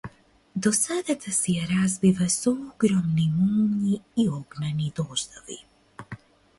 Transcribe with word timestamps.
Досадата 0.67 1.33
си 1.39 1.55
ја 1.57 1.67
разбива 1.73 2.29
со 2.37 2.55
огромни 2.71 3.29
молњи 3.37 4.01
и 4.25 4.29
огнени 4.41 4.93
дождови. 5.03 5.65